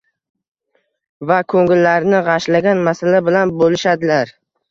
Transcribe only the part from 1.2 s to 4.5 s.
va ko‘ngillarini g‘ashlagan masala bilan bo‘lishadilar.